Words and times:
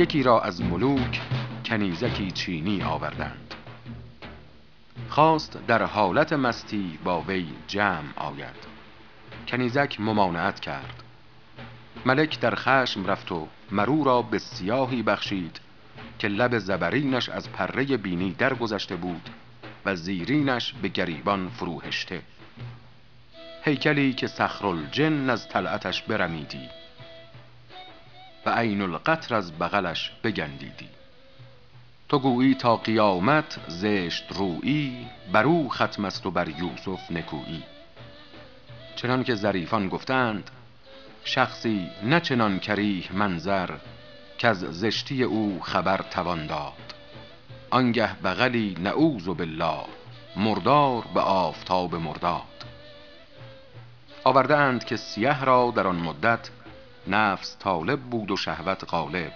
یکی 0.00 0.22
را 0.22 0.40
از 0.40 0.62
ملوک 0.62 1.20
کنیزکی 1.64 2.30
چینی 2.30 2.82
آوردند. 2.82 3.54
خواست 5.08 5.58
در 5.66 5.82
حالت 5.82 6.32
مستی 6.32 6.98
با 7.04 7.20
وی 7.20 7.46
جمع 7.66 8.12
آید. 8.16 8.66
کنیزک 9.48 10.00
ممانعت 10.00 10.60
کرد. 10.60 11.02
ملک 12.06 12.40
در 12.40 12.54
خشم 12.54 13.06
رفت 13.06 13.32
و 13.32 13.48
مرو 13.70 14.04
را 14.04 14.22
به 14.22 14.38
سیاهی 14.38 15.02
بخشید 15.02 15.60
که 16.18 16.28
لب 16.28 16.58
زبرینش 16.58 17.28
از 17.28 17.52
پره 17.52 17.96
بینی 17.96 18.32
درگذشته 18.32 18.96
بود 18.96 19.30
و 19.84 19.96
زیرینش 19.96 20.74
به 20.82 20.88
گریبان 20.88 21.48
فروهشته. 21.48 22.22
هیکلی 23.64 24.12
که 24.12 24.28
الجن 24.64 25.30
از 25.30 25.48
طلعتش 25.48 26.02
برمیدی. 26.02 26.79
و 28.46 28.50
عین 28.50 28.82
القطر 28.82 29.34
از 29.34 29.58
بغلش 29.58 30.12
بگندیدی. 30.24 30.88
تو 32.08 32.18
گویی 32.18 32.54
تا 32.54 32.76
قیامت 32.76 33.60
زشت 33.68 34.24
رویی 34.32 35.06
برو 35.32 35.68
ختم 35.68 36.04
است 36.04 36.26
و 36.26 36.30
بر 36.30 36.48
یوسف 36.48 37.10
نکویی. 37.10 37.62
چنان 38.96 39.24
که 39.24 39.34
ظریفان 39.34 39.88
گفتند 39.88 40.50
شخصی 41.24 41.90
نه 42.02 42.20
چنان 42.20 42.58
کریه 42.58 43.12
منظر 43.12 43.70
که 44.38 44.48
از 44.48 44.58
زشتی 44.58 45.22
او 45.22 45.60
خبر 45.62 46.00
توان 46.10 46.46
داد. 46.46 46.94
آنگه 47.70 48.14
بغلی 48.14 48.76
نعوذ 48.80 49.24
بالله 49.24 49.84
مردار 50.36 51.04
به 51.14 51.20
آفتاب 51.20 51.94
مرداد. 51.94 52.42
آورده 54.24 54.56
اند 54.56 54.84
که 54.84 54.96
سیه 54.96 55.44
را 55.44 55.72
در 55.76 55.86
آن 55.86 55.96
مدت 55.96 56.50
نفس 57.10 57.56
طالب 57.58 58.00
بود 58.00 58.30
و 58.30 58.36
شهوت 58.36 58.84
غالب. 58.84 59.32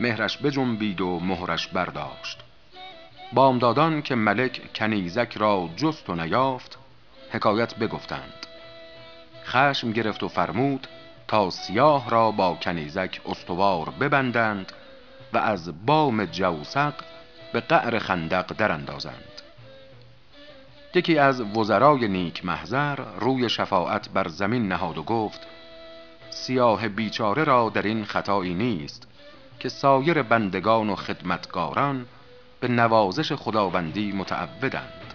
مهرش 0.00 0.38
بجنبید 0.38 1.00
و 1.00 1.20
مهرش 1.20 1.68
برداشت. 1.68 2.38
بامدادان 3.32 4.02
که 4.02 4.14
ملک 4.14 4.74
کنیزک 4.74 5.36
را 5.36 5.68
جست 5.76 6.10
و 6.10 6.14
نیافت 6.14 6.78
حکایت 7.30 7.74
بگفتند. 7.74 8.46
خشم 9.44 9.92
گرفت 9.92 10.22
و 10.22 10.28
فرمود 10.28 10.86
تا 11.28 11.50
سیاه 11.50 12.10
را 12.10 12.30
با 12.30 12.54
کنیزک 12.54 13.20
استوار 13.26 13.90
ببندند 13.90 14.72
و 15.32 15.38
از 15.38 15.86
بام 15.86 16.24
جوسق 16.24 16.94
به 17.52 17.60
قعر 17.60 17.98
خندق 17.98 18.52
در 18.58 18.72
اندازند 18.72 19.32
یکی 20.94 21.18
از 21.18 21.40
وزرای 21.40 22.08
نیک 22.08 22.44
محضر 22.44 22.96
روی 23.20 23.48
شفاعت 23.48 24.08
بر 24.08 24.28
زمین 24.28 24.68
نهاد 24.68 24.98
و 24.98 25.02
گفت 25.02 25.40
سیاه 26.32 26.88
بیچاره 26.88 27.44
را 27.44 27.68
در 27.74 27.82
این 27.82 28.04
خطایی 28.04 28.54
نیست 28.54 29.08
که 29.58 29.68
سایر 29.68 30.22
بندگان 30.22 30.90
و 30.90 30.96
خدمتگاران 30.96 32.06
به 32.60 32.68
نوازش 32.68 33.32
خداوندی 33.32 34.12
متعودند. 34.12 35.14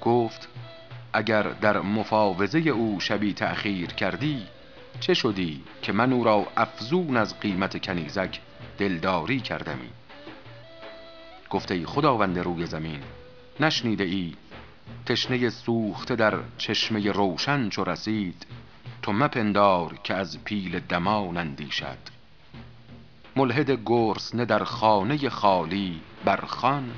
گفت 0.00 0.48
اگر 1.12 1.42
در 1.42 1.80
مفاوضه 1.80 2.58
او 2.58 3.00
شبی 3.00 3.32
تأخیر 3.32 3.92
کردی 3.92 4.42
چه 5.00 5.14
شدی 5.14 5.64
که 5.82 5.92
من 5.92 6.12
او 6.12 6.24
را 6.24 6.46
افزون 6.56 7.16
از 7.16 7.40
قیمت 7.40 7.84
کنیزک 7.84 8.40
دلداری 8.78 9.40
کردمی؟ 9.40 9.90
گفته 11.50 11.74
ای 11.74 11.86
خداوند 11.86 12.38
روی 12.38 12.66
زمین 12.66 13.00
نشنیده 13.60 14.04
ای 14.04 14.34
تشنه 15.06 15.50
سوخته 15.50 16.16
در 16.16 16.38
چشمه 16.58 17.12
روشن 17.12 17.68
چو 17.68 17.84
رسید 17.84 18.46
تو 19.04 19.12
مپندار 19.12 19.98
که 20.04 20.14
از 20.14 20.44
پیل 20.44 20.80
دمان 20.80 21.36
اندیشد. 21.36 21.98
ملحد 23.36 23.70
گرسنه 23.70 24.44
در 24.44 24.64
خانه 24.64 25.28
خالی 25.28 26.00
برخان 26.24 26.90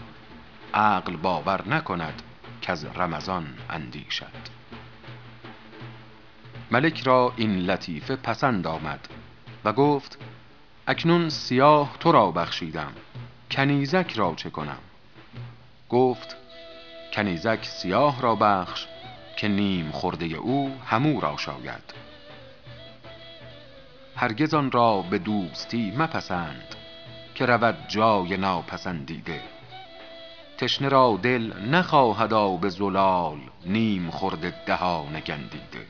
عقل 0.75 1.17
باور 1.17 1.69
نکند 1.69 2.23
که 2.61 2.73
از 2.73 2.85
رمضان 2.85 3.47
اندیشد. 3.71 4.57
ملک 6.71 7.01
را 7.01 7.33
این 7.37 7.57
لطیفه 7.57 8.17
پسند 8.17 8.67
آمد 8.67 9.09
و 9.65 9.73
گفت 9.73 10.19
اکنون 10.87 11.29
سیاه 11.29 11.97
تو 12.01 12.13
را 12.13 12.31
بخشیدم 12.31 12.93
کنیزک 13.51 14.13
را 14.17 14.35
چه 14.37 14.51
کنم؟ 14.51 14.79
گفت 15.89 16.37
کنیزک 17.13 17.65
سیاه 17.65 18.23
را 18.23 18.35
بخش 18.35 18.87
که 19.37 19.49
نیم 19.49 19.91
خورده 19.91 20.27
او 20.27 20.77
همو 20.87 21.21
را 21.21 21.37
شاید. 21.37 21.95
هرگز 24.17 24.55
آن 24.55 24.71
را 24.71 25.03
به 25.03 25.19
دوستی 25.19 25.91
مپسند 25.91 26.75
که 27.35 27.47
رود 27.47 27.77
جای 27.89 28.37
ناپسندیده. 28.37 29.41
تشنه 30.59 30.89
را 30.89 31.19
دل 31.23 31.53
نخواهد 31.71 32.33
آب 32.33 32.69
زلال 32.69 33.39
نیم 33.67 34.11
خورده 34.11 34.55
دهان 34.67 35.21
گندیده. 35.21 35.87